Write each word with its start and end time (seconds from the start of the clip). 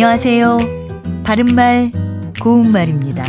안녕하세요. 0.00 0.58
바른말, 1.24 1.90
고운말입니다. 2.40 3.24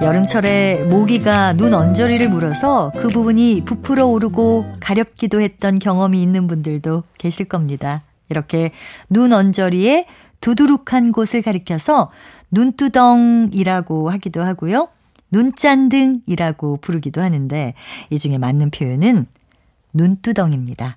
여름철에 0.00 0.84
모기가 0.84 1.54
눈 1.54 1.74
언저리를 1.74 2.28
물어서 2.28 2.92
그 2.96 3.08
부분이 3.08 3.64
부풀어 3.64 4.06
오르고 4.06 4.64
가렵기도 4.78 5.40
했던 5.40 5.80
경험이 5.80 6.22
있는 6.22 6.46
분들도 6.46 7.02
계실 7.18 7.46
겁니다. 7.46 8.04
이렇게 8.28 8.70
눈 9.10 9.32
언저리에 9.32 10.06
두두룩한 10.40 11.10
곳을 11.10 11.42
가리켜서 11.42 12.08
눈두덩이라고 12.52 14.10
하기도 14.10 14.44
하고요. 14.44 14.90
눈짠등이라고 15.32 16.76
부르기도 16.76 17.20
하는데 17.20 17.74
이 18.10 18.18
중에 18.20 18.38
맞는 18.38 18.70
표현은 18.70 19.26
눈두덩입니다. 19.92 20.96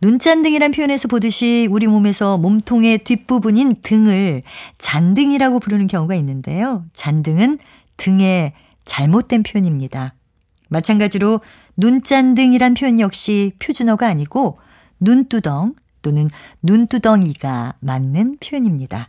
눈잔등이란 0.00 0.70
표현에서 0.70 1.08
보듯이 1.08 1.68
우리 1.70 1.86
몸에서 1.86 2.38
몸통의 2.38 2.98
뒷부분인 2.98 3.76
등을 3.82 4.42
잔등이라고 4.78 5.58
부르는 5.58 5.88
경우가 5.88 6.14
있는데요. 6.16 6.84
잔등은 6.94 7.58
등의 7.96 8.52
잘못된 8.84 9.42
표현입니다. 9.42 10.14
마찬가지로 10.68 11.40
눈짠등이란 11.76 12.74
표현 12.74 13.00
역시 13.00 13.52
표준어가 13.58 14.06
아니고 14.06 14.58
눈두덩 15.00 15.74
또는 16.02 16.28
눈두덩이가 16.62 17.74
맞는 17.80 18.38
표현입니다. 18.38 19.08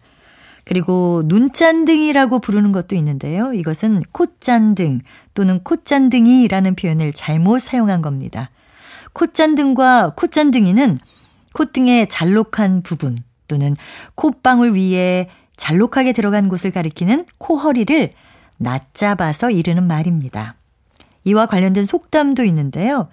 그리고 0.66 1.24
눈짠등이라고 1.26 2.40
부르는 2.40 2.72
것도 2.72 2.96
있는데요. 2.96 3.54
이것은 3.54 4.02
콧잔등 4.12 5.02
또는 5.34 5.64
콧잔등이라는 5.64 6.76
표현을 6.76 7.14
잘못 7.14 7.60
사용한 7.60 8.02
겁니다. 8.02 8.50
콧잔등과 9.14 10.14
콧잔등이는 10.16 10.98
콧등의 11.54 12.10
잘록한 12.10 12.84
부분 12.84 13.18
또는 13.48 13.76
콧방울 14.16 14.74
위에 14.74 15.30
잘록하게 15.58 16.14
들어간 16.14 16.48
곳을 16.48 16.72
가리키는 16.72 17.26
코허리를 17.38 18.12
낮잡아서 18.58 19.52
이르는 19.52 19.88
말입니다. 19.88 20.56
이와 21.24 21.48
관련된 21.48 21.86
속담도 21.86 22.44
있는데요. 22.46 23.10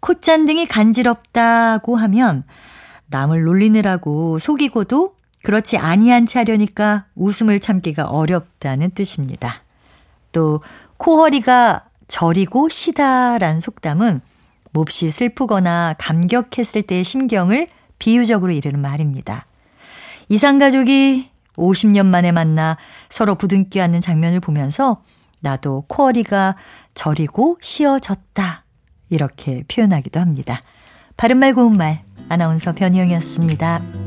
콧잔등이 0.00 0.66
간지럽다고 0.66 1.96
하면 1.96 2.44
남을 3.06 3.44
놀리느라고 3.44 4.38
속이고도 4.38 5.14
그렇지 5.42 5.76
아니한 5.76 6.26
채 6.26 6.40
하려니까 6.40 7.06
웃음을 7.14 7.60
참기가 7.60 8.06
어렵다는 8.06 8.90
뜻입니다. 8.90 9.62
또 10.30 10.62
코허리가 10.96 11.86
저리고 12.08 12.68
시다란 12.68 13.60
속담은 13.60 14.20
몹시 14.72 15.10
슬프거나 15.10 15.94
감격했을 15.98 16.82
때의 16.82 17.04
심경을 17.04 17.68
비유적으로 17.98 18.52
이르는 18.52 18.80
말입니다. 18.80 19.46
이상가족이 20.28 21.30
50년 21.56 22.06
만에 22.06 22.32
만나 22.32 22.76
서로 23.10 23.34
부둥켜 23.34 23.82
안는 23.82 24.00
장면을 24.00 24.40
보면서 24.40 25.02
나도 25.40 25.84
코어리가 25.88 26.56
저리고 26.94 27.58
쉬어졌다. 27.60 28.64
이렇게 29.10 29.64
표현하기도 29.68 30.18
합니다. 30.20 30.62
바른말 31.16 31.54
고운말 31.54 32.02
아나운서 32.28 32.72
변희영이었습니다. 32.72 34.01